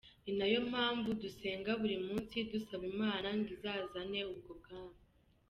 Ni 0.25 0.31
nayo 0.39 0.59
mpamvu 0.71 1.07
dusenga 1.21 1.71
buli 1.79 1.95
munsi 2.07 2.37
dusaba 2.51 2.85
imana 2.93 3.27
ngo 3.37 3.49
izane 3.55 4.19
ubwo 4.33 4.51
bwami. 4.61 4.97